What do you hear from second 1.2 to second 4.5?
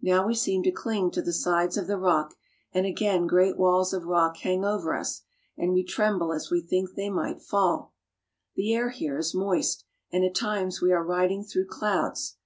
the sides of the rock, and again great walls of rock